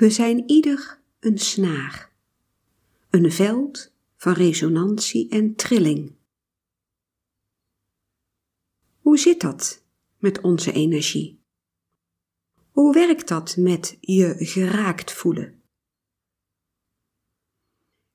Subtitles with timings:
[0.00, 2.12] We zijn ieder een snaar,
[3.10, 6.12] een veld van resonantie en trilling.
[9.00, 9.84] Hoe zit dat
[10.18, 11.40] met onze energie?
[12.70, 15.62] Hoe werkt dat met je geraakt voelen?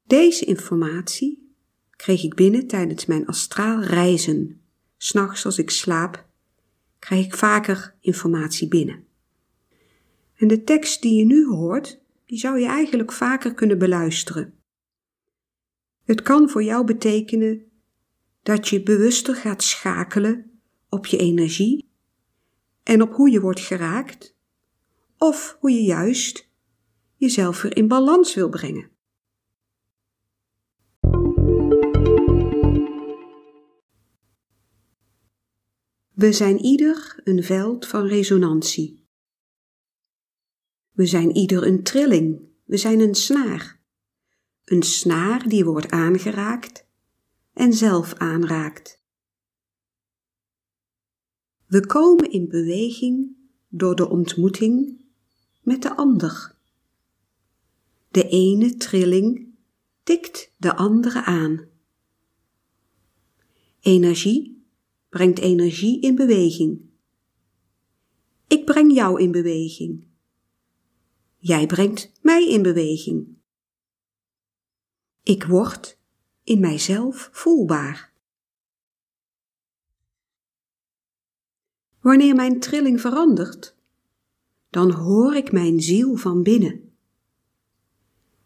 [0.03, 1.55] Deze informatie
[1.89, 4.61] kreeg ik binnen tijdens mijn astraal reizen.
[4.97, 6.29] S'nachts als ik slaap,
[6.99, 9.07] krijg ik vaker informatie binnen.
[10.35, 14.53] En de tekst die je nu hoort, die zou je eigenlijk vaker kunnen beluisteren.
[16.03, 17.65] Het kan voor jou betekenen
[18.43, 21.89] dat je bewuster gaat schakelen op je energie
[22.83, 24.35] en op hoe je wordt geraakt,
[25.17, 26.49] of hoe je juist
[27.15, 28.89] jezelf weer in balans wil brengen.
[36.11, 39.04] We zijn ieder een veld van resonantie.
[40.95, 43.79] We zijn ieder een trilling, we zijn een snaar.
[44.63, 46.87] Een snaar die wordt aangeraakt
[47.53, 49.03] en zelf aanraakt.
[51.67, 53.35] We komen in beweging
[53.67, 55.01] door de ontmoeting
[55.61, 56.55] met de ander.
[58.09, 59.53] De ene trilling
[60.03, 61.65] tikt de andere aan.
[63.79, 64.65] Energie
[65.09, 66.81] brengt energie in beweging.
[68.47, 70.13] Ik breng jou in beweging.
[71.45, 73.37] Jij brengt mij in beweging.
[75.23, 75.97] Ik word
[76.43, 78.13] in mijzelf voelbaar.
[81.99, 83.75] Wanneer mijn trilling verandert,
[84.69, 86.97] dan hoor ik mijn ziel van binnen.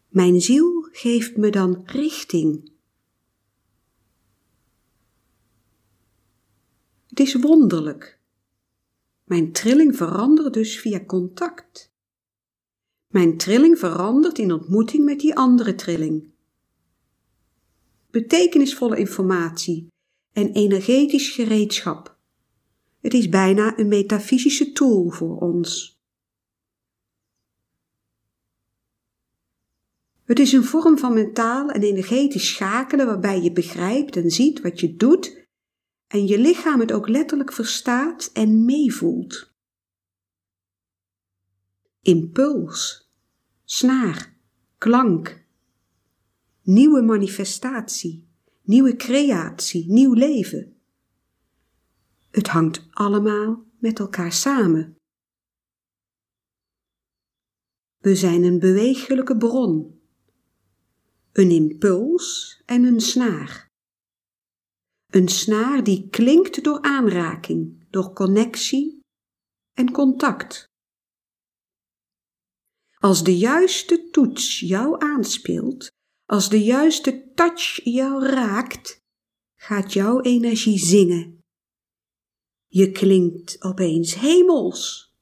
[0.08, 2.72] Mijn ziel geeft me dan richting.
[7.06, 8.20] Het is wonderlijk.
[9.24, 11.89] Mijn trilling verandert dus via contact.
[13.10, 16.24] Mijn trilling verandert in ontmoeting met die andere trilling.
[18.10, 19.86] Betekenisvolle informatie
[20.32, 22.18] en energetisch gereedschap.
[23.00, 25.98] Het is bijna een metafysische tool voor ons.
[30.24, 34.80] Het is een vorm van mentaal en energetisch schakelen waarbij je begrijpt en ziet wat
[34.80, 35.46] je doet
[36.06, 39.49] en je lichaam het ook letterlijk verstaat en meevoelt.
[42.02, 43.10] Impuls,
[43.64, 44.36] snaar,
[44.78, 45.46] klank,
[46.62, 48.28] nieuwe manifestatie,
[48.62, 50.76] nieuwe creatie, nieuw leven.
[52.30, 54.96] Het hangt allemaal met elkaar samen.
[57.98, 60.00] We zijn een bewegelijke bron,
[61.32, 63.68] een impuls en een snaar.
[65.06, 69.00] Een snaar die klinkt door aanraking, door connectie
[69.72, 70.69] en contact.
[73.00, 75.90] Als de juiste toets jou aanspeelt,
[76.26, 79.00] als de juiste touch jou raakt,
[79.56, 81.40] gaat jouw energie zingen.
[82.66, 85.12] Je klinkt opeens hemels.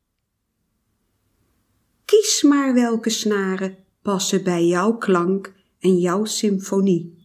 [2.04, 7.24] Kies maar welke snaren passen bij jouw klank en jouw symfonie.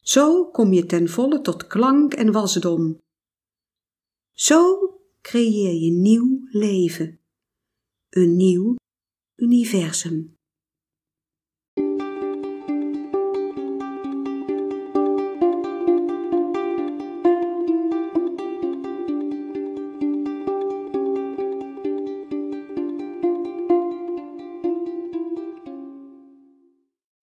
[0.00, 2.98] Zo kom je ten volle tot klank en wasdom.
[4.32, 4.90] Zo
[5.20, 7.19] creëer je nieuw leven,
[8.10, 8.74] een nieuw
[9.36, 10.39] universum.